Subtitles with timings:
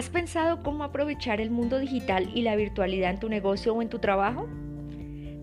[0.00, 3.90] ¿Has pensado cómo aprovechar el mundo digital y la virtualidad en tu negocio o en
[3.90, 4.48] tu trabajo?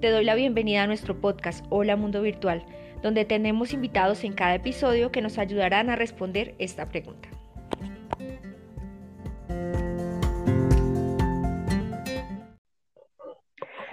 [0.02, 2.66] Te doy la bienvenida a nuestro podcast Hola Mundo Virtual,
[3.04, 7.30] donde tenemos invitados en cada episodio que nos ayudarán a responder esta pregunta.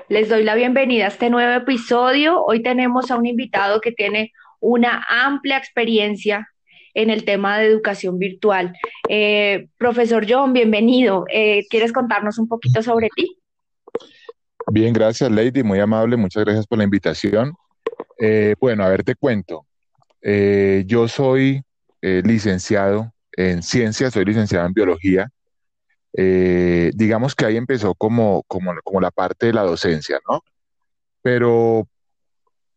[0.09, 2.43] Les doy la bienvenida a este nuevo episodio.
[2.43, 6.49] Hoy tenemos a un invitado que tiene una amplia experiencia
[6.95, 8.77] en el tema de educación virtual.
[9.09, 11.25] Eh, profesor John, bienvenido.
[11.31, 13.37] Eh, ¿Quieres contarnos un poquito sobre ti?
[14.69, 17.53] Bien, gracias Lady, muy amable, muchas gracias por la invitación.
[18.19, 19.67] Eh, bueno, a ver, te cuento.
[20.23, 21.63] yo soy
[22.01, 25.29] licenciado en ciencias, soy licenciado en biología.
[26.13, 30.43] digamos que ahí empezó como, como, como, la parte de la docencia, ¿no?
[31.23, 31.89] Pero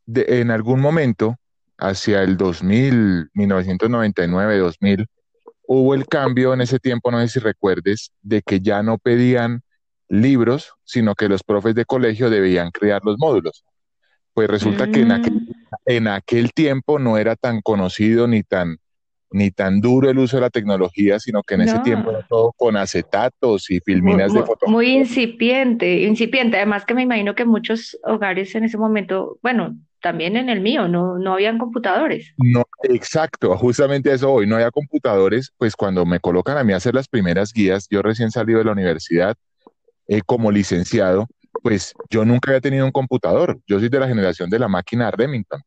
[0.08, 1.38] en algún momento
[1.78, 5.08] hacia el 2000, 1999, 2000,
[5.68, 9.62] hubo el cambio en ese tiempo, no sé si recuerdes, de que ya no pedían
[10.10, 13.64] libros, sino que los profes de colegio debían crear los módulos.
[14.34, 15.52] Pues resulta que en aquel, mm.
[15.86, 18.78] en aquel tiempo no era tan conocido ni tan,
[19.32, 22.54] ni tan duro el uso de la tecnología, sino que en ese tiempo era todo
[22.56, 24.70] con acetatos y filminas de fotos.
[24.70, 26.58] Muy incipiente, incipiente.
[26.58, 30.88] Además que me imagino que muchos hogares en ese momento, bueno, también en el mío,
[30.88, 32.34] no, no habían computadores.
[32.38, 36.78] No, exacto, justamente eso hoy, no había computadores, pues cuando me colocan a mí a
[36.78, 39.36] hacer las primeras guías, yo recién salido de la universidad
[40.08, 41.28] eh, como licenciado,
[41.62, 45.12] pues yo nunca había tenido un computador, yo soy de la generación de la máquina
[45.12, 45.62] Remington.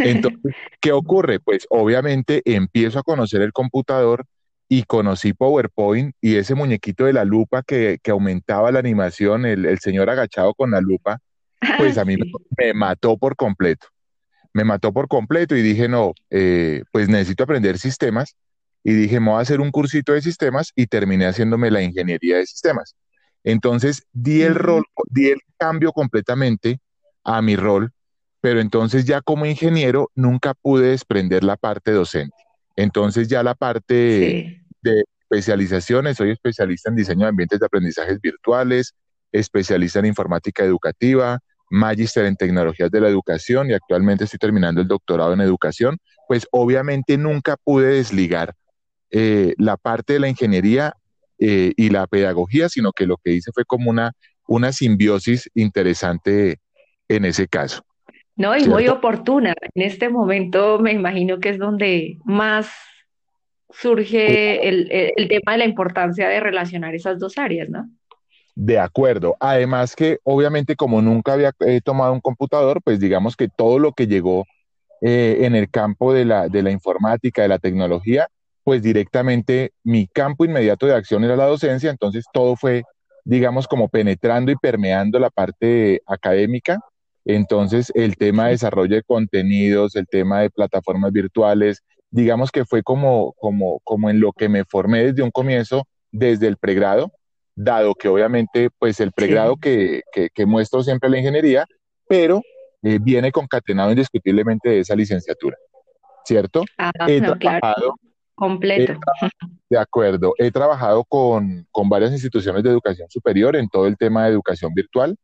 [0.00, 1.40] Entonces, ¿qué ocurre?
[1.40, 4.24] Pues obviamente empiezo a conocer el computador
[4.68, 9.64] y conocí PowerPoint y ese muñequito de la lupa que, que aumentaba la animación, el,
[9.64, 11.20] el señor agachado con la lupa,
[11.78, 12.16] pues a mí
[12.56, 13.86] me, mató por completo.
[14.52, 18.36] Me mató por completo y dije, no, eh, pues necesito aprender sistemas.
[18.82, 22.36] Y dije, me voy a hacer un cursito de sistemas y terminé haciéndome la ingeniería
[22.36, 22.94] de sistemas.
[23.44, 26.80] Entonces di el rol, di el cambio completamente
[27.24, 27.92] a mi rol,
[28.46, 32.36] pero entonces ya como ingeniero nunca pude desprender la parte docente.
[32.76, 38.94] Entonces ya la parte de especializaciones, soy especialista en diseño de ambientes de aprendizajes virtuales,
[39.32, 41.40] especialista en informática educativa,
[41.70, 46.46] magíster en tecnologías de la educación y actualmente estoy terminando el doctorado en educación, pues
[46.52, 48.54] obviamente nunca pude desligar
[49.10, 50.94] eh, la parte de la ingeniería
[51.40, 54.12] eh, y la pedagogía, sino que lo que hice fue como una,
[54.46, 56.60] una simbiosis interesante
[57.08, 57.82] en ese caso.
[58.36, 59.54] No, y muy oportuna.
[59.74, 62.68] En este momento me imagino que es donde más
[63.70, 67.88] surge el, el tema de la importancia de relacionar esas dos áreas, ¿no?
[68.56, 69.36] De acuerdo.
[69.38, 73.92] Además que obviamente como nunca había eh, tomado un computador, pues digamos que todo lo
[73.92, 74.46] que llegó
[75.02, 78.28] eh, en el campo de la, de la informática, de la tecnología,
[78.64, 82.82] pues directamente mi campo inmediato de acción era la docencia, entonces todo fue,
[83.24, 86.80] digamos, como penetrando y permeando la parte académica.
[87.26, 92.82] Entonces el tema de desarrollo de contenidos, el tema de plataformas virtuales, digamos que fue
[92.82, 97.10] como, como, como en lo que me formé desde un comienzo, desde el pregrado,
[97.56, 101.66] dado que obviamente pues el pregrado que, que, muestro siempre la ingeniería,
[102.08, 102.42] pero
[102.82, 105.56] eh, viene concatenado indiscutiblemente de esa licenciatura,
[106.24, 106.64] ¿cierto?
[106.78, 107.96] Ah, he trabajado,
[108.36, 109.00] completo.
[109.68, 114.30] de acuerdo, he trabajado con, varias instituciones de educación superior en todo el tema de
[114.30, 115.16] educación virtual.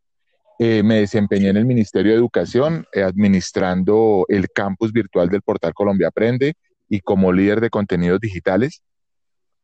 [0.64, 5.74] Eh, me desempeñé en el Ministerio de Educación eh, administrando el campus virtual del portal
[5.74, 6.54] Colombia Aprende
[6.88, 8.80] y como líder de contenidos digitales.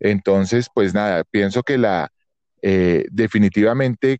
[0.01, 2.11] Entonces, pues nada, pienso que la,
[2.63, 4.19] eh, definitivamente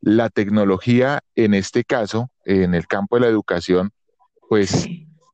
[0.00, 3.90] la tecnología en este caso, en el campo de la educación,
[4.48, 4.86] pues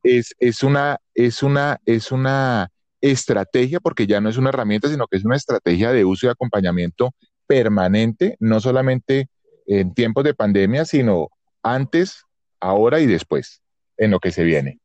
[0.02, 2.70] es, es, una, es, una, es una
[3.02, 6.30] estrategia, porque ya no es una herramienta, sino que es una estrategia de uso y
[6.30, 7.10] acompañamiento
[7.46, 9.28] permanente, no solamente
[9.66, 11.31] en tiempos de pandemia, sino
[11.62, 12.25] antes,
[12.60, 13.62] ahora y después,
[13.97, 14.78] en lo que se viene.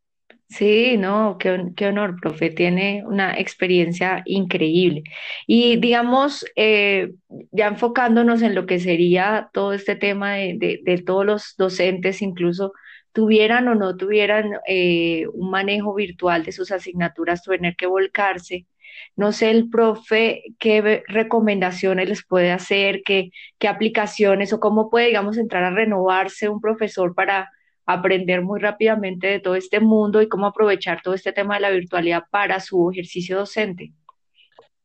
[0.52, 5.04] Sí, no, qué, qué, honor, profe, tiene una experiencia increíble.
[5.48, 7.14] Y digamos, eh,
[7.52, 12.74] ya enfocándonos en lo que sería todo este tema de, de, todos los docentes, incluso
[13.14, 18.68] tuvieran o no tuvieran eh, un manejo virtual de sus asignaturas, tener que volcarse.
[19.16, 25.08] No sé, el profe, qué recomendaciones les puede hacer, qué, qué aplicaciones o cómo puede,
[25.08, 27.50] digamos, entrar a renovarse un profesor para
[27.86, 31.70] aprender muy rápidamente de todo este mundo y cómo aprovechar todo este tema de la
[31.70, 33.94] virtualidad para su ejercicio docente?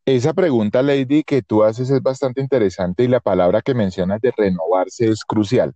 [0.04, 4.32] Esa pregunta, Lady, que tú haces es bastante interesante y la palabra que mencionas de
[4.36, 5.74] renovarse es crucial.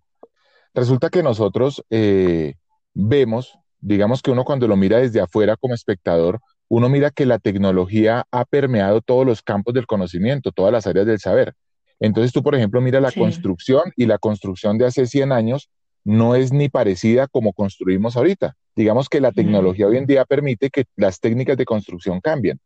[0.74, 2.54] Resulta que nosotros eh,
[2.94, 7.38] vemos, digamos que uno cuando lo mira desde afuera como espectador, uno mira que la
[7.38, 11.54] tecnología ha permeado todos los campos del conocimiento, todas las áreas del saber.
[11.98, 13.18] Entonces tú, por ejemplo, mira la Sí.
[13.18, 15.68] construcción y la construcción de hace 100 años
[16.04, 18.54] no es ni parecida como construimos ahorita.
[18.76, 22.60] Digamos que la Mm, tecnología hoy en día permite que las técnicas de construcción cambien.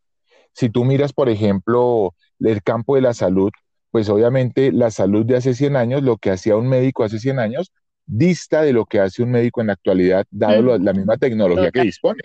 [0.52, 3.50] Si tú miras, por ejemplo, el campo de la salud,
[3.90, 7.38] pues obviamente la salud de hace 100 años, lo que hacía un médico hace 100
[7.38, 7.72] años,
[8.06, 11.80] dista de lo que hace un médico en la actualidad, dado la misma tecnología que
[11.82, 12.20] dispone,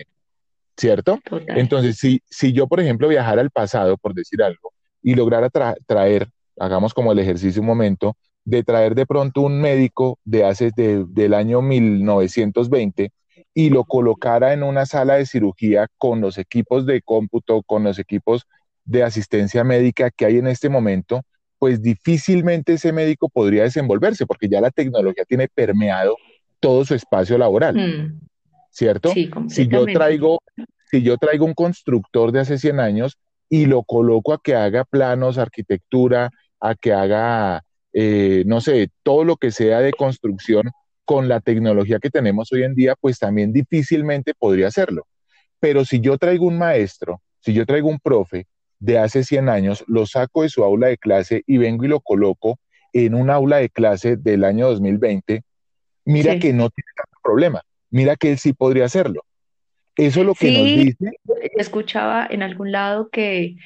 [0.76, 1.18] ¿cierto?
[1.24, 1.58] total.
[1.58, 4.72] Entonces, si, si yo, por ejemplo, viajara al pasado, por decir algo,
[5.02, 6.28] y lograra tra- traer,
[6.58, 11.04] hagamos como el ejercicio un momento, de traer de pronto un médico de hace, de-
[11.08, 13.12] del año 1920
[13.54, 17.98] y lo colocara en una sala de cirugía con los equipos de cómputo, con los
[17.98, 18.46] equipos
[18.84, 21.22] de asistencia médica que hay en este momento,
[21.60, 26.16] pues difícilmente ese médico podría desenvolverse porque ya la tecnología tiene permeado
[26.58, 27.76] todo su espacio laboral.
[27.76, 28.20] Mm,
[28.70, 29.12] ¿cierto?
[29.12, 30.40] Sí, Si yo traigo,
[30.90, 33.18] si yo traigo un constructor de hace 100 años
[33.50, 36.30] y lo coloco a que haga planos, arquitectura,
[36.60, 37.62] a que haga,
[37.92, 40.70] eh, no sé, todo lo que sea de construcción
[41.04, 45.06] con la tecnología que tenemos hoy en día, pues también difícilmente podría hacerlo.
[45.58, 48.46] Pero si yo traigo un maestro, si yo traigo un profe
[48.80, 52.00] de hace 100 años, lo saco de su aula de clase y vengo y lo
[52.00, 52.58] coloco
[52.92, 55.42] en un aula de clase del año 2020,
[56.04, 59.24] mira que no tiene tanto problema, mira que él sí podría hacerlo.
[59.96, 61.10] Eso lo que nos dice,
[61.56, 63.56] escuchaba en algún lado que,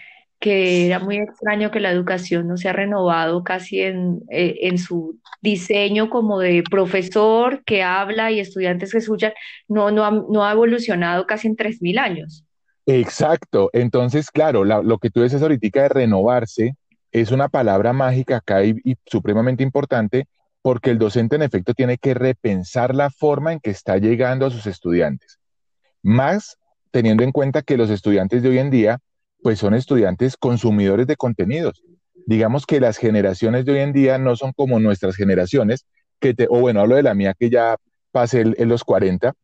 [0.41, 4.79] que era muy extraño que la educación no se ha renovado casi en, eh, en
[4.79, 9.33] su diseño como de profesor que habla y estudiantes que escuchan,
[9.69, 12.44] no, no ha, no ha evolucionado casi en 3.000 años.
[12.87, 16.77] Exacto, entonces, claro, la- lo que tú dices ahorita de renovarse
[17.13, 18.75] es una palabra mágica acá y,
[19.07, 20.27] supremamente importante
[20.63, 24.51] porque el docente en efecto tiene que repensar la forma en que está llegando a
[24.51, 25.39] sus estudiantes.
[26.03, 26.59] Más
[26.91, 28.99] teniendo en cuenta que los estudiantes de hoy en día,
[29.43, 31.83] pues son estudiantes consumidores de contenidos.
[32.27, 35.87] Digamos que las generaciones de hoy en día no son como nuestras generaciones,
[36.21, 37.77] que te, o bueno, hablo de la mía que ya
[38.13, 39.35] pasé en los 40,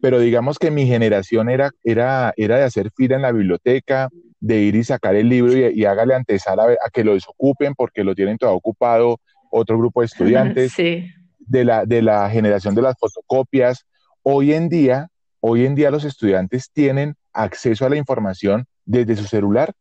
[0.00, 4.08] pero digamos que mi generación era, era, era de hacer fila en la biblioteca,
[4.40, 7.74] de ir y sacar el libro y, y hágale antesala a, a que lo desocupen
[7.74, 9.18] porque lo tienen todo ocupado
[9.50, 11.06] otro grupo de estudiantes Sí.
[11.38, 13.84] de la, de la generación de las fotocopias.
[14.22, 15.08] Hoy en día,
[15.40, 19.72] hoy en día los estudiantes tienen acceso a la información desde su celular.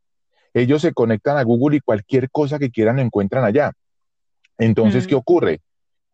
[0.53, 3.73] Ellos se conectan a Google y cualquier cosa que quieran lo encuentran allá.
[4.57, 5.59] Entonces, ¿qué Mm, ocurre?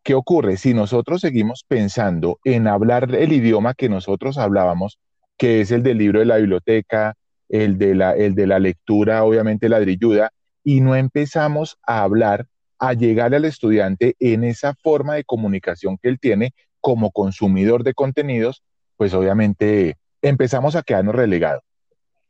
[0.04, 0.58] ¿Qué ocurre?
[0.58, 4.98] Si nosotros seguimos pensando en hablar el idioma que nosotros hablábamos,
[5.38, 7.14] que es el del libro de la biblioteca,
[7.48, 10.30] el de la, el de la lectura, obviamente ladrilluda,
[10.62, 12.46] y no empezamos a hablar,
[12.78, 17.94] a llegarle al estudiante en esa forma de comunicación que él tiene como consumidor de
[17.94, 18.62] contenidos,
[18.98, 21.62] pues obviamente empezamos a quedarnos relegados,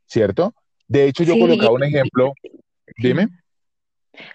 [0.05, 0.53] ¿cierto?
[0.87, 2.31] De hecho, yo Sí, colocaba un ejemplo,
[2.97, 3.27] dime.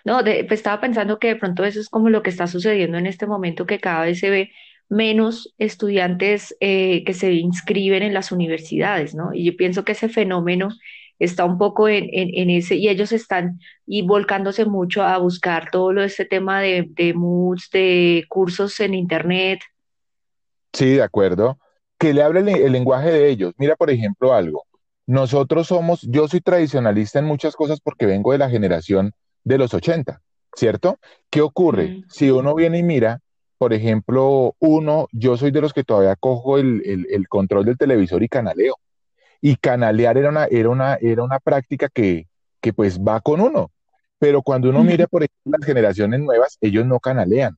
[0.05, 2.99] No, de- pues estaba pensando que de pronto eso es como lo que está sucediendo
[2.99, 4.51] en este momento, que cada vez se ve
[4.89, 9.33] menos estudiantes eh, que se inscriben en las universidades, ¿no?
[9.35, 10.71] Y yo pienso que ese fenómeno
[11.19, 15.71] está un poco en, en, en ese, y ellos están y volcándose mucho a buscar
[15.71, 19.61] todo lo este tema de, de MOOCs, de cursos en internet.
[20.73, 21.59] Sí, de acuerdo.
[21.99, 23.53] Que le hable el, el lenguaje de ellos.
[23.59, 24.65] Mira, por ejemplo, algo.
[25.07, 29.13] Nosotros somos, yo soy tradicionalista en muchas cosas porque vengo de la generación
[29.45, 30.21] de los 80,
[30.55, 30.99] ¿cierto?
[31.31, 31.89] ¿Qué ocurre?
[31.89, 33.21] Mm, Si uno viene y mira,
[33.59, 37.77] por ejemplo, uno, yo soy de los que todavía cojo el, el- el control del
[37.79, 38.77] televisor y canaleo.
[39.43, 42.27] Y canalear era una, era una, era una práctica que,
[42.61, 43.71] que pues va con uno.
[44.19, 47.57] Pero cuando uno mira, por ejemplo, las generaciones nuevas, ellos no canalean.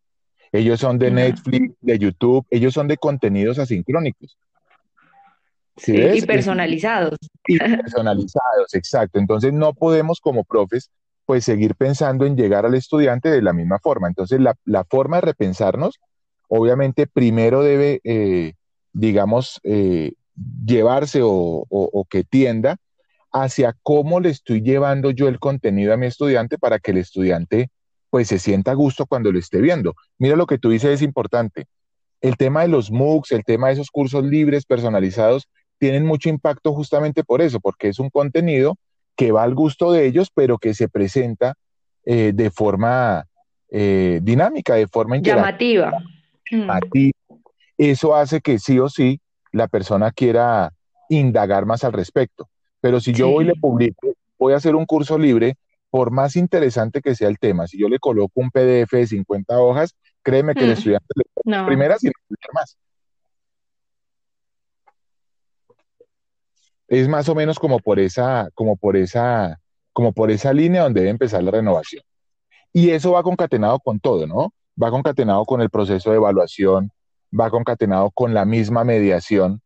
[0.53, 4.37] Ellos son de Netflix, de YouTube, ellos son de contenidos asincrónicos.
[5.77, 7.19] ¿Sí sí, y personalizados.
[7.47, 9.19] y personalizados, exacto.
[9.19, 10.91] Entonces no podemos como profes
[11.27, 14.09] pues seguir pensando en llegar al estudiante de la misma forma.
[14.09, 16.01] Entonces la, forma de repensarnos,
[16.49, 18.55] obviamente primero debe, eh,
[18.93, 20.13] digamos, eh,
[20.65, 22.77] llevarse o, o- o que tienda
[23.33, 27.71] hacia cómo le estoy llevando yo el contenido a mi estudiante para que el estudiante
[28.11, 29.95] pues se sienta a gusto cuando lo esté viendo.
[30.19, 31.67] Mira lo que tú dices es importante.
[32.23, 35.49] El tema de los MOOCs, el tema de esos cursos libres, personalizados,
[35.79, 38.77] tienen mucho impacto justamente por eso, porque es un contenido
[39.17, 41.55] que va al gusto de ellos, pero que se presenta
[42.05, 43.27] eh, de forma
[43.71, 45.19] eh, dinámica, de forma.
[45.19, 45.93] Llamativa.
[46.51, 46.71] Mm,
[47.79, 49.21] Eso hace que sí o sí
[49.53, 50.73] la persona quiera
[51.09, 52.49] indagar más al respecto.
[52.81, 55.55] Pero si yo voy y le publico, voy a hacer un curso libre,
[55.91, 59.59] por más interesante que sea el tema, si yo le coloco un PDF de 50
[59.61, 61.67] hojas, créeme que el Mm, estudiante le no.
[61.67, 62.77] primeras y no va a leer más.
[66.93, 69.59] Es más o menos como por esa, como por esa,
[69.95, 72.03] como por esa línea donde debe empezar la renovación.
[72.71, 74.53] Y eso va concatenado con todo, ¿no?
[74.81, 76.91] Va concatenado con el proceso de evaluación,
[77.33, 79.63] va concatenado con la misma mediación,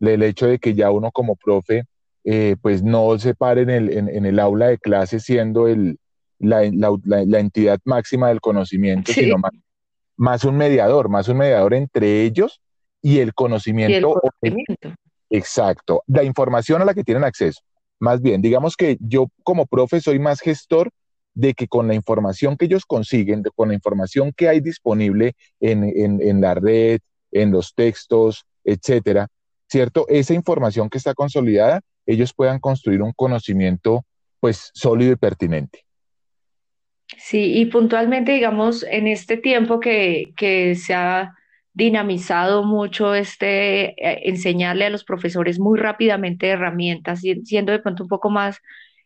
[0.00, 1.84] el hecho de que ya uno como profe,
[2.24, 5.98] eh, pues no se pare en el, en, el aula de clase siendo el,
[6.38, 6.62] la,
[7.04, 9.52] la, entidad máxima del conocimiento, sino más,
[10.16, 12.62] más, un mediador, más un mediador entre ellos
[13.02, 14.18] y el conocimiento.
[15.30, 17.62] Exacto, la información a la que tienen acceso.
[18.00, 20.90] Más bien, digamos que yo como profe soy más gestor
[21.34, 25.84] de que con la información que ellos consiguen, con la información que hay disponible en,
[25.84, 29.28] en, en la red, en los textos, etcétera,
[29.68, 30.06] ¿cierto?
[30.08, 34.04] Esa información que está consolidada, ellos puedan construir un conocimiento
[34.40, 35.84] pues sólido y pertinente.
[37.18, 41.36] Sí, y puntualmente, digamos, en este tiempo que, que se ha
[41.72, 48.08] dinamizado mucho este eh, enseñarle a los profesores muy rápidamente herramientas, siendo de pronto un
[48.08, 48.58] poco más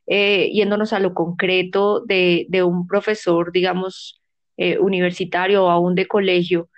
[0.06, 4.20] eh, yéndonos a lo concreto de, de un profesor, digamos,
[4.56, 6.68] eh, universitario o aún de colegio,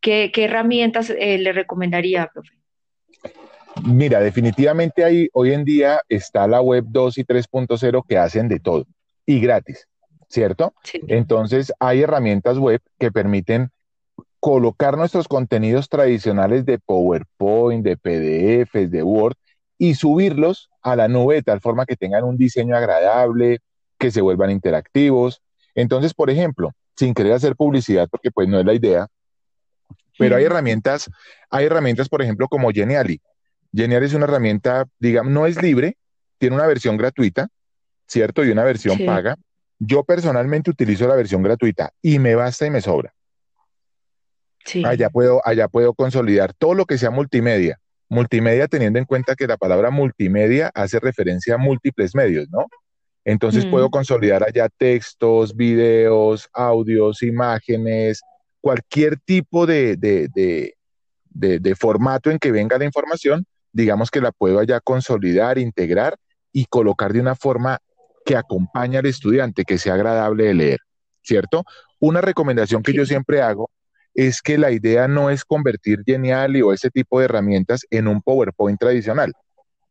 [0.00, 2.54] ¿qué, qué herramientas le recomendaría, profe?
[3.84, 8.58] Mira, definitivamente hay, hoy en día está la web 2 y 3.0 que hacen de
[8.58, 8.86] todo
[9.26, 9.86] y gratis,
[10.28, 10.72] ¿cierto?
[11.08, 13.70] Entonces hay herramientas web que permiten
[14.46, 19.34] colocar nuestros contenidos tradicionales de PowerPoint, de PDFs, de Word
[19.76, 23.58] y subirlos a la nube de tal forma que tengan un diseño agradable,
[23.98, 25.42] que se vuelvan interactivos.
[25.74, 29.08] Entonces, por ejemplo, sin querer hacer publicidad, porque pues no es la idea,
[30.16, 31.10] pero hay herramientas,
[31.50, 33.20] hay herramientas, por ejemplo, como Geniali.
[33.74, 35.96] Geniali es una herramienta, digamos, no es libre,
[36.38, 37.48] tiene una versión gratuita,
[38.06, 38.44] ¿cierto?
[38.44, 39.34] Y una versión paga.
[39.80, 43.15] Yo personalmente utilizo la versión gratuita y me basta y me sobra.
[44.84, 47.78] Allá, puedo, allá puedo consolidar todo lo que sea multimedia.
[48.08, 52.66] Multimedia teniendo en cuenta que la palabra multimedia hace referencia a múltiples medios, ¿no?
[53.24, 58.20] Entonces puedo consolidar allá textos, videos, audios, imágenes,
[58.60, 64.78] cualquier tipo de, de, formato en que venga la información, digamos que la puedo allá
[64.78, 66.16] consolidar, integrar
[66.52, 67.78] y colocar de una forma
[68.24, 70.78] que acompañe al estudiante, que sea agradable de leer,
[71.20, 71.64] ¿cierto?
[71.98, 73.70] Una recomendación que yo siempre hago
[74.16, 78.22] es que la idea no es convertir Geniali o ese tipo de herramientas en un
[78.22, 79.34] PowerPoint tradicional,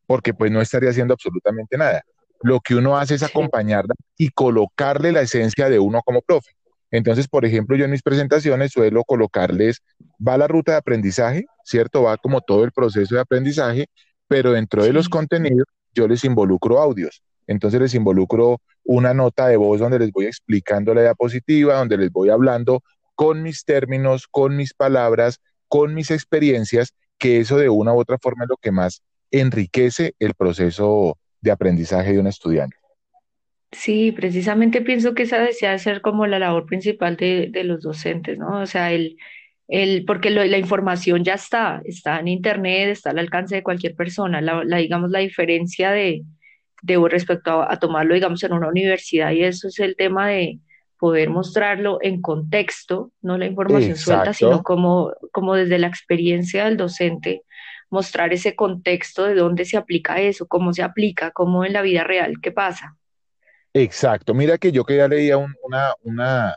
[0.07, 2.01] porque pues no estaría haciendo absolutamente nada.
[2.41, 6.51] Lo que uno hace es acompañarla y colocarle la esencia de uno como profe.
[6.89, 9.83] Entonces, por ejemplo, yo en mis presentaciones suelo colocarles,
[10.25, 12.03] va la ruta de aprendizaje, ¿cierto?
[12.03, 13.87] Va como todo el proceso de aprendizaje,
[14.27, 17.21] pero dentro de los contenidos yo les involucro audios.
[17.45, 22.11] Entonces les involucro una nota de voz donde les voy explicando la diapositiva, donde les
[22.11, 22.81] voy hablando
[23.15, 28.17] con mis términos, con mis palabras, con mis experiencias, que eso de una u otra
[28.19, 32.77] forma es lo que más enriquece el proceso de aprendizaje de un estudiante.
[33.71, 38.61] Sí, precisamente pienso que esa desea ser como la labor principal de, los docentes, ¿no?
[38.61, 39.17] O sea, el,
[39.67, 44.39] el, porque la información ya está, está en Internet, está al alcance de cualquier persona.
[44.39, 46.23] La, digamos, la diferencia de,
[46.83, 50.59] de respecto a, tomarlo, digamos, en una universidad, y eso es el tema de,
[50.97, 56.77] poder mostrarlo en contexto, no la información suelta, sino como, como desde la experiencia del
[56.77, 57.43] docente,
[57.89, 62.03] mostrar ese contexto de dónde se aplica eso, cómo se aplica, cómo en la vida
[62.03, 62.97] real, qué pasa.
[63.73, 66.55] Exacto, mira que yo que ya leía un, una, una,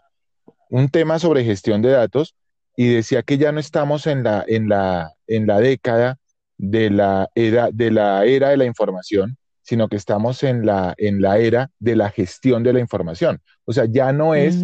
[0.70, 2.36] un tema sobre gestión de datos
[2.76, 6.18] y decía que ya no estamos en la, en la, en la década
[6.58, 9.36] de la era de la era de la información,
[9.68, 13.42] sino que estamos en la, en la era de la gestión de la información.
[13.66, 14.62] O sea, ya no es,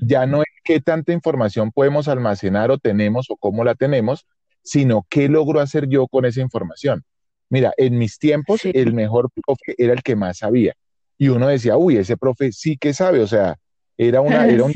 [0.00, 4.26] ya no es qué tanta información podemos almacenar o tenemos o cómo la tenemos,
[4.64, 7.04] sino qué logro hacer yo con esa información.
[7.48, 10.74] Mira, en mis tiempos el mejor profe era el que más sabía.
[11.16, 13.54] Y uno decía, uy, ese profe sí que sabe, o sea,
[13.96, 14.74] era, una, era, un,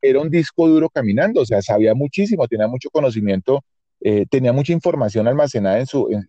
[0.00, 3.64] era un disco duro caminando, o sea, sabía muchísimo, tenía mucho conocimiento,
[4.02, 6.22] eh, tenía mucha información almacenada en su, en,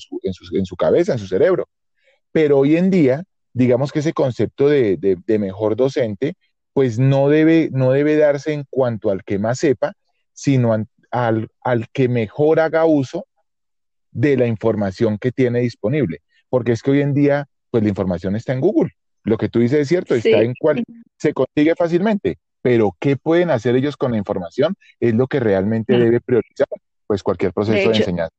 [0.00, 1.68] su, en, su, en su cabeza, en su cerebro.
[2.34, 3.22] Pero hoy en día,
[3.52, 6.34] digamos que ese concepto de, mejor docente,
[6.72, 9.92] pues no debe, no debe darse en cuanto al que más sepa,
[10.32, 10.72] sino
[11.12, 13.24] al, al que mejor haga uso
[14.10, 16.22] de la información que tiene disponible.
[16.48, 18.90] Porque es que hoy en día, pues la información está en Google.
[19.22, 20.82] Lo que tú dices es cierto, está en cual
[21.16, 24.74] se consigue fácilmente, pero ¿qué pueden hacer ellos con la información?
[24.98, 26.66] Es lo que realmente debe priorizar,
[27.06, 28.34] pues cualquier proceso de enseñanza.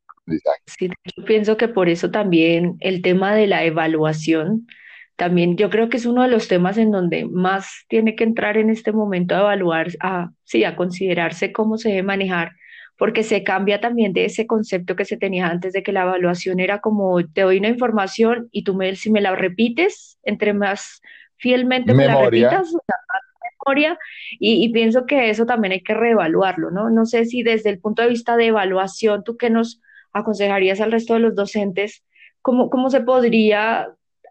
[0.66, 4.68] Sí, yo pienso que por eso también el tema de la evaluación,
[5.16, 8.58] también yo creo que es uno de los temas en donde más tiene que entrar
[8.58, 12.54] en este momento a evaluar, a, sí, a considerarse cómo se debe manejar,
[12.98, 16.60] porque se cambia también de ese concepto que se tenía antes de que la evaluación
[16.60, 21.02] era como te doy una información y tú me, si me la repites, entre más
[21.38, 23.22] fielmente me la Memoria, repitas, o sea, más
[23.66, 24.00] memoria,
[24.40, 26.90] y, y pienso que eso también hay que reevaluarlo, ¿no?
[26.90, 29.82] No sé si desde el punto de vista de evaluación, ¿tú qué nos
[30.16, 32.04] aconsejarías al resto de los docentes?
[32.42, 33.90] ¿Cómo, cómo se podría,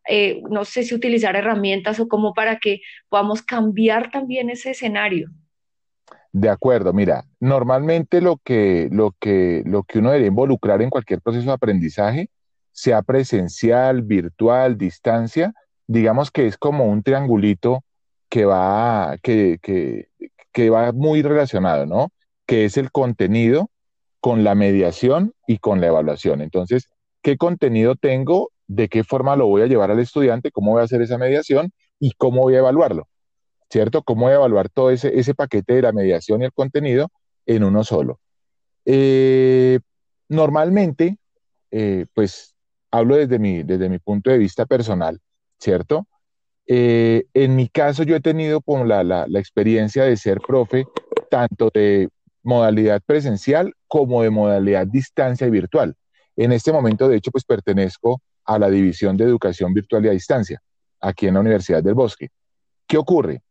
[0.08, 5.30] eh, no sé si utilizar herramientas o cómo para que podamos cambiar también ese escenario?
[6.34, 6.92] de acuerdo.
[6.92, 11.52] Mira, normalmente lo que, lo que, lo que uno debería involucrar en cualquier proceso de
[11.52, 12.28] aprendizaje,
[12.72, 15.54] sea presencial, virtual, distancia,
[15.86, 17.84] digamos que es como un triangulito
[18.28, 20.08] que va, que, que,
[20.52, 22.10] que va muy relacionado, ¿no?
[22.46, 23.70] Que es el contenido
[24.24, 26.40] con la mediación y con la evaluación.
[26.40, 26.88] Entonces,
[27.20, 28.50] ¿qué contenido tengo?
[28.66, 30.50] ¿De qué forma lo voy a llevar al estudiante?
[30.50, 31.72] ¿Cómo voy a hacer esa mediación?
[32.00, 33.06] ¿Y cómo voy a evaluarlo?
[33.68, 34.02] ¿cierto?
[34.02, 37.08] ¿Cómo evaluar todo ese, ese paquete de la mediación y el contenido
[37.44, 38.18] en uno solo?
[38.86, 39.80] Eh,
[40.30, 41.18] normalmente,
[41.70, 42.54] eh, pues
[42.90, 45.20] hablo desde mi, desde mi punto de vista personal,
[45.58, 46.06] ¿cierto?
[46.66, 50.86] Eh, en mi caso, yo he tenido la, la experiencia de ser profe
[51.28, 52.08] tanto de
[52.42, 55.94] modalidad presencial como de modalidad distancia y virtual.
[56.34, 60.10] En este momento, de hecho, pues pertenezco a la División de Educación Virtual y a
[60.10, 60.60] Distancia,
[61.00, 62.30] aquí en la Universidad del Bosque.
[62.88, 63.44] ¿Qué ocurre?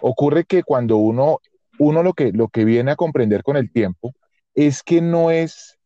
[0.00, 1.40] Ocurre que cuando uno,
[1.78, 4.14] uno lo que, lo que viene a comprender con el tiempo
[4.54, 5.76] es que no es,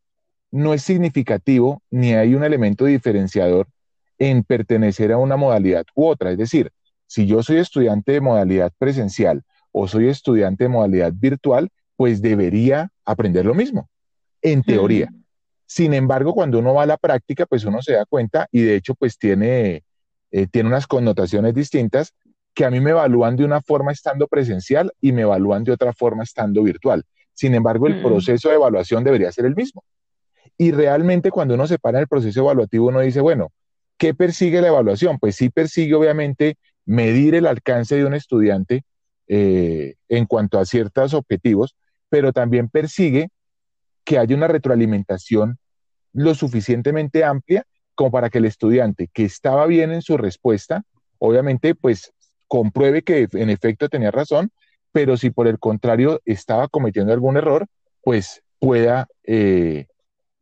[0.49, 3.67] no es significativo ni hay un elemento diferenciador
[4.17, 6.31] en pertenecer a una modalidad u otra.
[6.31, 6.71] Es decir,
[7.05, 9.43] si yo soy estudiante de modalidad presencial
[9.73, 13.89] o soy estudiante de modalidad virtual, pues debería aprender lo mismo,
[14.45, 15.09] en teoría.
[15.11, 15.23] Mm,
[15.65, 18.75] Sin embargo, cuando uno va a la práctica, pues uno se da cuenta y de
[18.75, 19.83] hecho, pues tiene,
[20.31, 22.13] eh, tiene unas connotaciones distintas
[22.53, 25.91] que a mí me evalúan de una forma estando presencial y me evalúan de otra
[25.93, 27.03] forma estando virtual.
[27.33, 29.83] Sin embargo, el mm, proceso de evaluación debería ser el mismo.
[30.57, 33.51] Y realmente cuando uno se para en el proceso evaluativo, uno dice, bueno,
[33.97, 35.19] ¿qué persigue la evaluación?
[35.19, 38.83] Pues sí persigue obviamente medir el alcance de un estudiante
[39.27, 41.75] eh, en cuanto a ciertos objetivos,
[42.09, 43.29] pero también persigue
[44.05, 45.57] que haya una retroalimentación
[46.13, 47.65] lo suficientemente amplia
[47.95, 50.83] como para que el estudiante que estaba bien en su respuesta,
[51.17, 52.13] obviamente, pues
[52.47, 54.51] compruebe que en efecto tenía razón,
[54.91, 57.67] pero si por el contrario estaba cometiendo algún error,
[58.01, 59.87] pues pueda eh,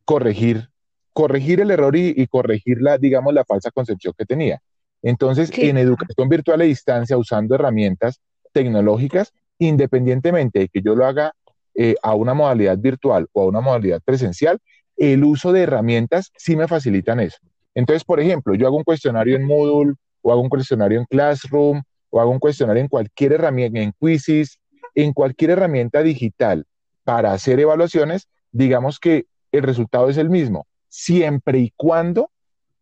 [0.05, 0.69] corregir,
[1.13, 4.59] corregir el error y, y corregir la, digamos, la falsa concepción que tenía.
[5.01, 8.21] Entonces, sí, en educación virtual a distancia, usando herramientas
[8.51, 11.33] tecnológicas, independientemente de que yo lo haga
[11.75, 14.59] eh, a una modalidad virtual o a una modalidad presencial,
[14.97, 17.37] el uso de herramientas sí me facilitan eso.
[17.75, 21.81] Entonces, por ejemplo, yo hago un cuestionario en Moodle o hago un cuestionario en Classroom
[22.09, 24.59] o hago un cuestionario en cualquier herramienta, en Quizzes,
[24.93, 26.65] en cualquier herramienta digital
[27.03, 32.29] para hacer evaluaciones, digamos que el resultado es el mismo, siempre y cuando,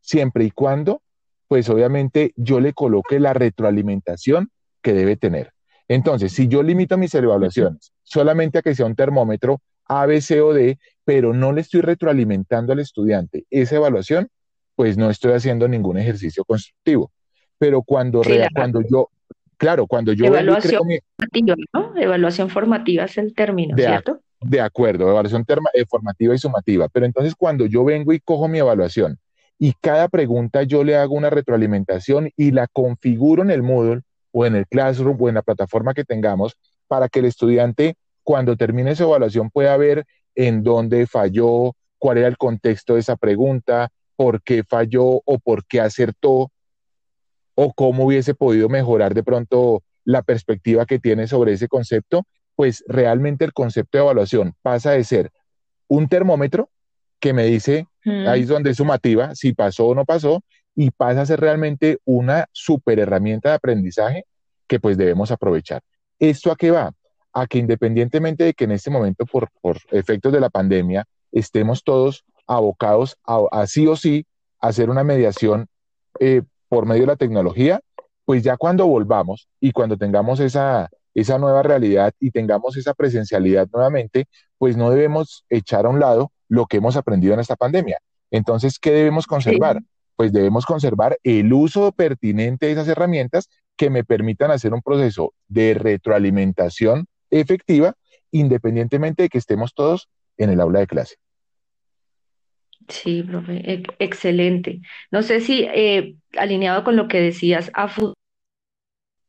[0.01, 1.01] siempre y cuando,
[1.47, 4.51] pues obviamente yo le coloque la retroalimentación
[4.81, 5.53] que debe tener.
[5.93, 10.39] Entonces, si yo limito mis evaluaciones solamente a que sea un termómetro A, B, C
[10.39, 14.29] o D, pero no le estoy retroalimentando al estudiante esa evaluación,
[14.75, 17.11] pues no estoy haciendo ningún ejercicio constructivo.
[17.57, 19.09] Pero cuando, sí, cuando yo,
[19.57, 21.97] claro, cuando yo evaluación creo formativa, ¿no?
[21.97, 24.21] Evaluación formativa es el término, de, ¿cierto?
[24.39, 28.47] de acuerdo, evaluación terma- eh, formativa y sumativa, pero entonces cuando yo vengo y cojo
[28.47, 29.19] mi evaluación
[29.59, 34.45] y cada pregunta yo le hago una retroalimentación y la configuro en el Moodle o
[34.45, 36.55] en el Classroom o en la plataforma que tengamos
[36.87, 42.27] para que el estudiante cuando termine su evaluación pueda ver en dónde falló, cuál era
[42.27, 46.51] el contexto de esa pregunta, por qué falló o por qué acertó
[47.55, 52.23] o cómo hubiese podido mejorar de pronto la perspectiva que tiene sobre ese concepto,
[52.55, 55.31] pues realmente el concepto de evaluación pasa de ser
[55.87, 56.69] un termómetro
[57.19, 60.43] que me dice, ahí Mm, es donde es sumativa, si pasó o no pasó,
[60.75, 64.25] y pasa a ser realmente una super herramienta de aprendizaje
[64.67, 65.81] que pues debemos aprovechar.
[66.19, 66.93] ¿Esto a qué va?
[67.33, 71.83] A que independientemente de que en este momento, por, por efectos de la pandemia, estemos
[71.83, 74.25] todos abocados a, a sí o sí
[74.59, 75.67] hacer una mediación
[76.19, 77.81] eh, por medio de la tecnología,
[78.25, 83.67] pues ya cuando volvamos y cuando tengamos esa, esa nueva realidad y tengamos esa presencialidad
[83.73, 87.99] nuevamente, pues no debemos echar a un lado lo que hemos aprendido en esta pandemia.
[88.29, 89.79] Entonces, ¿qué debemos conservar?
[89.79, 89.85] sí,
[90.21, 95.33] Pues debemos conservar el uso pertinente de esas herramientas que me permitan hacer un proceso
[95.47, 97.95] de retroalimentación efectiva,
[98.29, 101.15] independientemente de que estemos todos en el aula de clase.
[102.87, 104.81] sí, profe, ex- excelente.
[105.09, 107.89] No sé si eh, alineado con lo que decías, a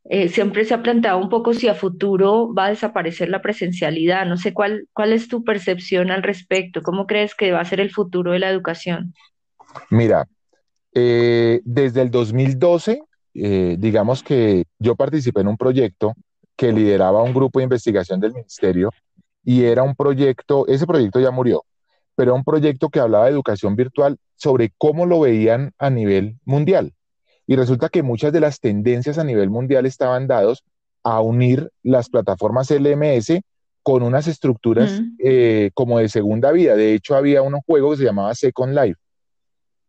[0.05, 4.27] eh, siempre se ha planteado un poco si a futuro va a desaparecer la presencialidad.
[4.27, 6.83] No sé cuál, cuál es tu percepción al respecto.
[6.83, 9.15] ¿Cómo crees que va a ser el futuro de la educación?
[9.89, 10.29] Mira,
[10.95, 13.03] eh, desde el 2012,
[13.35, 16.15] eh, digamos que yo participé en un proyecto
[16.57, 18.91] que lideraba un grupo de investigación del ministerio
[19.43, 21.65] y era un proyecto, ese proyecto ya murió,
[22.15, 26.37] pero era un proyecto que hablaba de educación virtual sobre cómo lo veían a nivel
[26.45, 26.93] mundial.
[27.47, 30.63] Y resulta que muchas de las tendencias a nivel mundial estaban dados
[31.03, 33.41] a unir las plataformas LMS
[33.83, 36.77] con unas estructuras eh, como de segunda vida.
[36.77, 39.02] De hecho, había un juego que se llamaba Second Life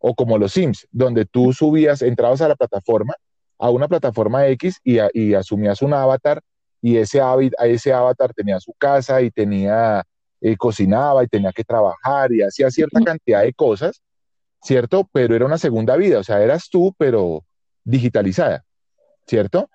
[0.06, 3.14] o como los Sims, donde tú subías, entrabas a la plataforma,
[3.58, 6.42] a una plataforma X y, a- y asumías un avatar
[6.82, 7.22] y ese,
[7.62, 10.04] ese avatar tenía su casa y tenía,
[10.42, 14.02] eh, cocinaba y tenía que trabajar y hacía cierta cantidad de cosas,
[14.62, 15.08] ¿cierto?
[15.10, 17.42] Pero era una segunda vida, o sea, eras tú, pero
[17.84, 18.62] digitalizada,
[19.26, 19.70] ¿cierto?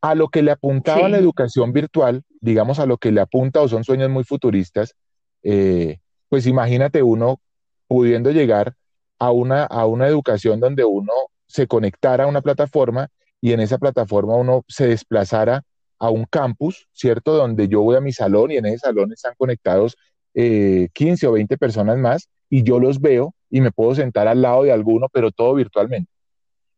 [0.00, 3.68] A lo que le apuntaba la educación virtual, digamos a lo que le apunta o
[3.68, 4.96] son sueños muy futuristas,
[5.44, 7.40] eh, pues imagínate uno
[7.86, 8.74] pudiendo llegar
[9.18, 11.12] a una, a una educación donde uno
[11.46, 13.08] se conectara a una plataforma
[13.40, 15.62] y en esa plataforma uno se desplazara
[15.98, 17.32] a un campus, ¿cierto?
[17.34, 19.96] Donde yo voy a mi salón y en ese salón están conectados
[20.34, 24.42] eh, 15 o 20 personas más y yo los veo y me puedo sentar al
[24.42, 26.10] lado de alguno, pero todo virtualmente.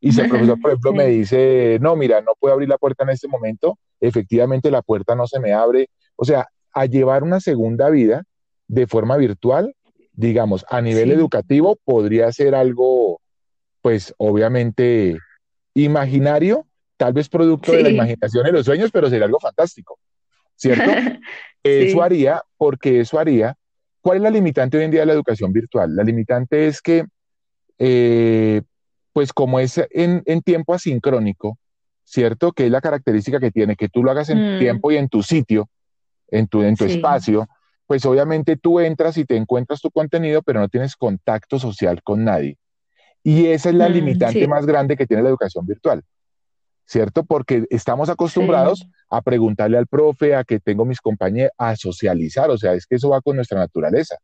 [0.00, 3.04] Y si el profesor, por ejemplo, me dice, no, mira, no puedo abrir la puerta
[3.04, 5.88] en este momento, efectivamente la puerta no se me abre.
[6.16, 8.24] O sea, a llevar una segunda vida
[8.68, 9.74] de forma virtual,
[10.20, 13.20] digamos, a nivel sí, educativo, podría ser algo,
[13.80, 15.16] pues, obviamente
[15.74, 19.98] imaginario, tal vez producto de la imaginación y los sueños, pero sería algo fantástico,
[20.56, 20.90] ¿cierto?
[21.62, 23.54] Eso sí, haría, porque eso haría,
[24.00, 25.94] ¿cuál es la limitante hoy en día de la educación virtual?
[25.94, 27.04] La limitante es que
[27.78, 28.62] eh,
[29.12, 31.58] pues como es en, en tiempo asincrónico,
[32.04, 32.52] ¿cierto?
[32.52, 35.10] Que es la característica que tiene, que tú lo hagas en mm, tiempo y en
[35.10, 35.68] tu sitio,
[36.28, 37.46] en tu, en tu espacio,
[37.90, 42.22] pues obviamente tú entras y te encuentras tu contenido, pero no tienes contacto social con
[42.22, 42.56] nadie.
[43.24, 46.04] Y esa es la mm, limitante sí, más grande que tiene la educación virtual,
[46.84, 47.24] ¿cierto?
[47.24, 48.12] Porque estamos sí.
[48.12, 52.86] acostumbrados a preguntarle al profe, a que tengo mis compañeros, a socializar, o sea, es
[52.86, 54.18] que eso va con nuestra naturaleza,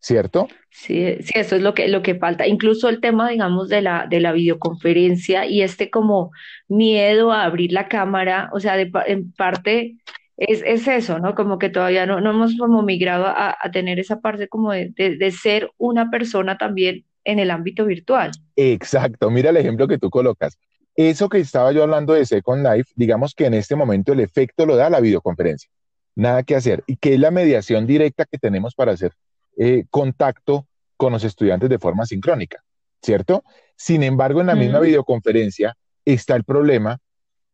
[0.00, 0.48] ¿cierto?
[0.68, 2.48] Sí, sí, eso es lo que, lo que falta.
[2.48, 6.32] Incluso el tema, digamos, de la, de la videoconferencia y este como
[6.66, 9.98] miedo a abrir la cámara, o sea, de, en parte
[10.48, 11.34] es, es eso, ¿no?
[11.34, 14.92] Como que todavía no, no hemos como migrado a, a tener esa parte como de,
[14.96, 18.32] de, de ser una persona también en el ámbito virtual.
[18.56, 20.58] Exacto, mira el ejemplo que tú colocas.
[20.94, 24.66] Eso que estaba yo hablando de Second Life, digamos que en este momento el efecto
[24.66, 25.70] lo da la videoconferencia.
[26.14, 26.84] Nada que hacer.
[26.86, 29.12] Y que es la mediación directa que tenemos para hacer
[29.56, 30.66] eh, contacto
[30.98, 32.62] con los estudiantes de forma sincrónica,
[33.02, 33.42] ¿cierto?
[33.76, 36.98] Sin embargo, en la misma videoconferencia está el problema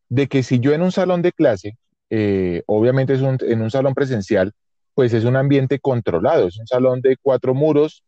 [0.08, 1.76] de que si yo en un salón de clase,
[2.10, 4.52] eh, obviamente es un, en un salón presencial,
[4.94, 8.02] pues es un ambiente controlado, es un salón de cuatro muros,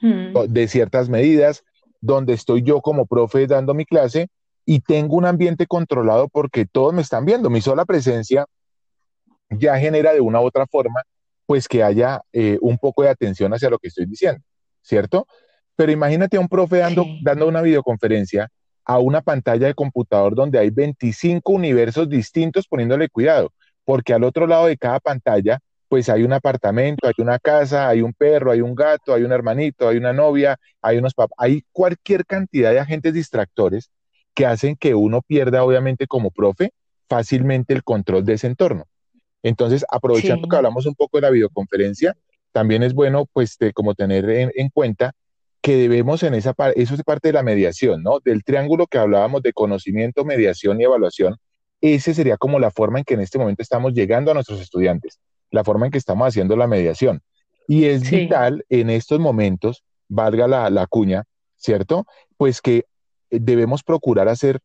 [0.00, 1.64] mm, de ciertas medidas,
[2.00, 4.28] donde estoy yo como profe dando mi clase
[4.64, 7.50] y tengo un ambiente controlado porque todos me están viendo.
[7.50, 8.46] Mi sola presencia
[9.50, 11.02] ya genera de una u otra forma,
[11.46, 14.42] pues que haya eh, un poco de atención hacia lo que estoy diciendo,
[14.80, 15.26] ¿cierto?
[15.76, 18.48] Pero imagínate a un profe dando, sí, dando una videoconferencia
[18.84, 23.52] a una pantalla de computador donde hay 25 universos distintos poniéndole cuidado,
[23.84, 28.00] porque al otro lado de cada pantalla, pues hay un apartamento, hay una casa, hay
[28.00, 31.64] un perro, hay un gato, hay un hermanito, hay una novia, hay unos papás, hay
[31.70, 33.90] cualquier cantidad de agentes distractores
[34.34, 36.72] que hacen que uno pierda, obviamente, como profe,
[37.08, 38.86] fácilmente el control de ese entorno.
[39.42, 42.16] Entonces, aprovechando que hablamos un poco de la videoconferencia,
[42.52, 45.12] también es bueno, pues, de, como tener en, en, cuenta
[45.62, 48.18] que debemos en esa parte, eso es parte de la mediación, ¿no?
[48.18, 51.36] Del triángulo que hablábamos de conocimiento, mediación y evaluación,
[51.80, 55.20] ese sería como la forma en que en este momento estamos llegando a nuestros estudiantes,
[55.50, 57.22] la forma en que estamos haciendo la mediación.
[57.68, 61.24] Y es sí, vital en estos momentos, valga la, la cuña,
[61.56, 62.06] ¿cierto?
[62.36, 62.84] Pues que
[63.30, 64.60] debemos procurar hacer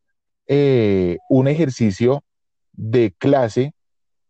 [0.47, 2.23] eh, un ejercicio
[2.73, 3.73] de clase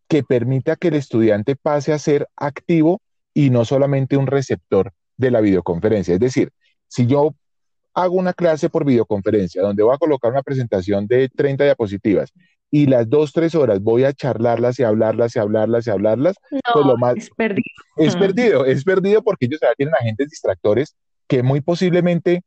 [0.10, 3.02] que permita que el estudiante pase a ser activo
[3.34, 6.14] y no solamente un receptor de la videoconferencia.
[6.14, 6.52] Es decir,
[6.88, 7.36] si yo
[7.94, 12.32] hago una clase por videoconferencia donde voy a colocar una presentación de 30 diapositivas
[12.70, 16.36] y las dos, tres horas voy a charlarlas y hablarlas y hablarlas y hablarlas,
[16.74, 17.64] pues lo más es perdido.
[17.98, 20.96] es Mm, perdido, es perdido porque ellos ya tienen agentes distractores
[21.28, 22.44] que muy posiblemente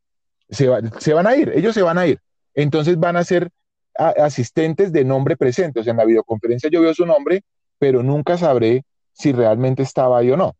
[0.49, 2.19] se, va- se van a ir, ellos se van a ir.
[2.53, 3.49] Entonces van a ser
[3.97, 5.79] a- asistentes de nombre presente.
[5.79, 7.41] O sea, en la videoconferencia yo veo su nombre,
[7.77, 10.55] pero nunca sabré si realmente estaba ahí o no,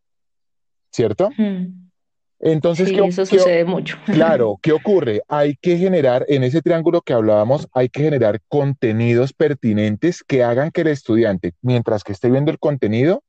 [0.91, 1.29] ¿cierto?
[1.37, 1.80] mm.
[2.43, 3.97] Entonces, Sí, ¿qué, eso qué- sucede mucho.
[4.05, 5.21] claro, ¿qué ocurre?
[5.27, 10.71] Hay que generar, en ese triángulo que hablábamos, hay que generar contenidos pertinentes que hagan
[10.71, 13.23] que el estudiante, mientras que esté viendo el contenido,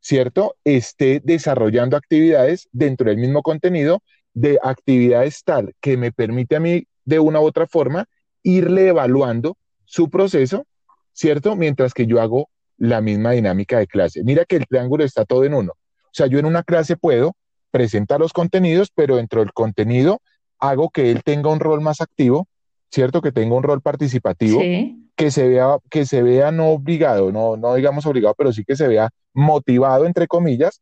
[0.00, 0.56] ¿cierto?
[0.64, 6.84] Esté desarrollando actividades dentro del mismo contenido, de actividades tal que me permite a mí,
[7.04, 8.06] de una u otra forma,
[8.42, 10.64] irle evaluando su proceso,
[11.12, 11.56] ¿cierto?
[11.56, 14.22] Mientras que yo hago la misma dinámica de clase.
[14.24, 15.72] Mira que el triángulo está todo en uno.
[15.72, 17.34] O sea, yo en una clase puedo
[17.70, 20.20] presentar los contenidos, pero dentro del contenido
[20.58, 22.46] hago que él tenga un rol más activo,
[22.90, 23.20] ¿cierto?
[23.22, 27.56] Que tenga un rol participativo Sí, que se vea, que se vea no obligado, no,
[27.56, 30.80] no digamos obligado, pero sí que se vea motivado, entre comillas,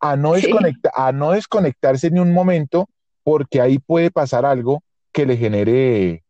[0.00, 2.86] a no, sí, desconecta- a no desconectarse ni un momento,
[3.22, 6.22] porque ahí puede pasar algo que le genere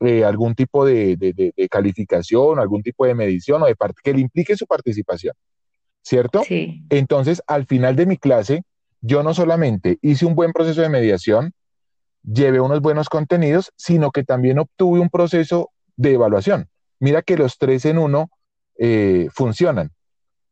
[0.00, 4.00] eh, algún tipo de, de- de- de calificación, algún tipo de medición o de parte
[4.04, 5.34] que le implique su participación,
[6.02, 6.42] ¿cierto?
[6.42, 8.62] sí, Entonces, al final de mi clase,
[9.06, 11.52] yo no solamente hice un buen proceso de mediación,
[12.22, 16.68] llevé unos buenos contenidos, sino que también obtuve un proceso de evaluación.
[16.98, 18.30] Mira que los tres en uno
[18.78, 19.92] eh, funcionan,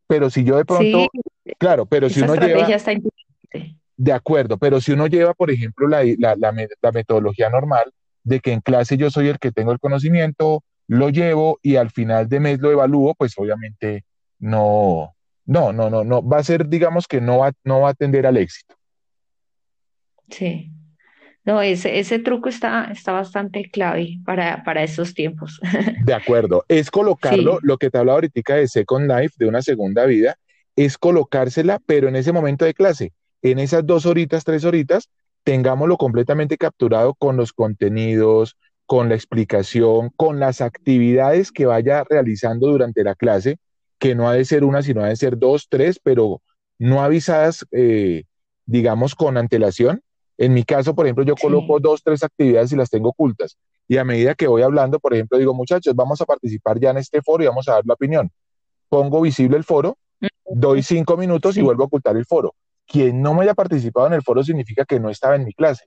[0.07, 1.07] pero si yo de sí, pronto,
[1.57, 2.93] claro, pero si uno lleva, está
[3.97, 7.91] de acuerdo, pero si uno lleva, por ejemplo, la, la, la la metodología normal
[8.23, 11.91] de que en clase yo soy el que tengo el conocimiento, lo llevo y al
[11.91, 14.05] final de mes lo evalúo, pues obviamente
[14.39, 15.14] no,
[15.45, 18.25] no, no, no, no, va a ser, digamos que no va, no va a tender
[18.25, 18.75] al éxito.
[20.29, 20.71] Sí.
[21.43, 25.61] No, ese, ese truco está, está bastante clave para, para estos tiempos.
[26.03, 29.61] De acuerdo, es colocarlo, Sí, lo que te hablaba ahorita de Second Life, de una
[29.61, 30.37] segunda vida,
[30.75, 35.09] es colocársela, pero en ese momento de clase, en esas dos horitas, tres horitas,
[35.43, 42.67] tengámoslo completamente capturado con los contenidos, con la explicación, con las actividades que vaya realizando
[42.67, 43.57] durante la clase,
[43.99, 46.41] que no ha de ser una, sino ha de ser dos, tres, pero
[46.79, 48.23] no avisadas, eh,
[48.65, 50.01] digamos, con antelación.
[50.37, 51.83] En mi caso, por ejemplo, yo coloco sí.
[51.83, 53.57] dos, tres actividades y las tengo ocultas.
[53.87, 56.97] Y a medida que voy hablando, por ejemplo, digo, muchachos, vamos a participar ya en
[56.97, 58.29] este foro y vamos a dar la opinión.
[58.89, 59.97] Pongo visible el foro,
[60.45, 62.53] doy cinco minutos y vuelvo a ocultar el foro.
[62.87, 65.85] Quien no me haya participado en el foro significa que no estaba en mi clase.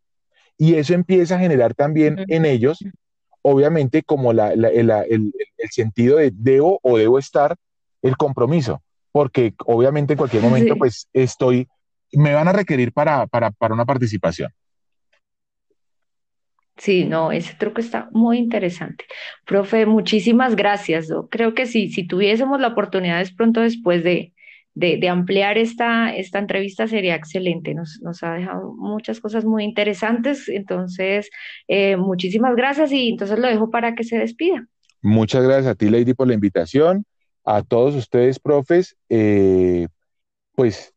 [0.57, 2.79] Y eso empieza a generar también en ellos,
[3.43, 7.55] obviamente, como la, la- el, el- el sentido de debo o debo estar,
[8.03, 8.83] el compromiso.
[9.13, 10.79] Porque obviamente en cualquier momento, Sí.
[10.79, 11.67] pues estoy,
[12.13, 14.51] me van a requerir para, para, para una participación.
[16.77, 19.05] Sí, no, ese truco está muy interesante.
[19.45, 21.09] Profe, muchísimas gracias.
[21.09, 24.33] Yo creo que sí, si tuviésemos la oportunidad de pronto después de,
[24.75, 27.75] de, de ampliar esta, esta entrevista sería excelente.
[27.75, 30.49] Nos, nos ha dejado muchas cosas muy interesantes.
[30.49, 31.31] Entonces,
[31.67, 34.65] eh, muchísimas gracias y entonces lo dejo para que se despida.
[35.03, 37.05] Muchas gracias a ti, Lady, por la invitación.
[37.51, 39.89] A todos ustedes, profes, eh,
[40.55, 40.93] pues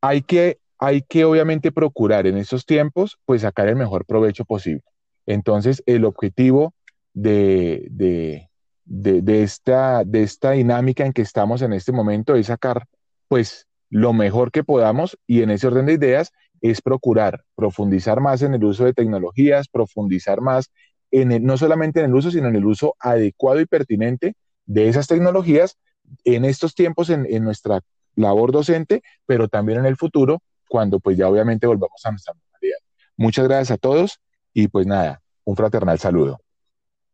[0.00, 4.82] hay que, hay que obviamente procurar en estos tiempos, pues sacar el mejor provecho posible.
[5.24, 6.74] Entonces, el objetivo
[7.12, 8.48] de, de,
[8.84, 12.86] de, esta, de esta dinámica en que estamos en este momento es sacar,
[13.28, 18.42] pues, lo mejor que podamos y en ese orden de ideas es procurar profundizar más
[18.42, 20.72] en el uso de tecnologías, profundizar más
[21.12, 24.34] en el, no solamente en el uso, sino en el uso adecuado y pertinente
[24.66, 25.78] de esas tecnologías
[26.24, 27.80] en estos tiempos en, en nuestra
[28.16, 32.78] labor docente, pero también en el futuro, cuando pues ya obviamente volvamos a nuestra normalidad.
[33.16, 34.20] Muchas gracias a todos
[34.52, 36.40] y pues nada, un fraternal saludo.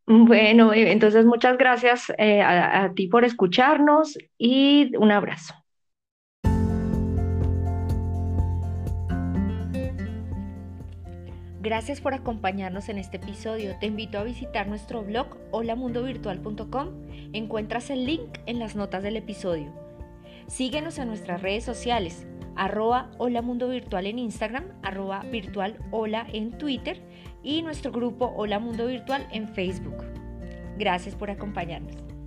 [0.06, 5.54] Bueno, eh, entonces muchas gracias eh, a, a ti por escucharnos y un abrazo.
[11.62, 13.76] Gracias por acompañarnos en este episodio.
[13.78, 16.88] Te invito a visitar nuestro blog holamundovirtual.com.
[17.34, 19.70] Encuentras el link en las notas del episodio.
[20.46, 26.56] Síguenos en nuestras redes sociales, arroba Hola Mundo Virtual en Instagram, arroba virtual hola en
[26.56, 27.02] Twitter
[27.42, 30.02] y nuestro grupo Hola Mundo Virtual en Facebook.
[30.78, 32.19] Gracias por acompañarnos.